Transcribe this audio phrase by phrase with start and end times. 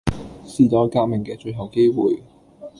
[0.47, 2.23] 時代革命嘅最後機會